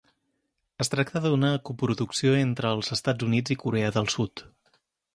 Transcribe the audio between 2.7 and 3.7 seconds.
els Estats Units i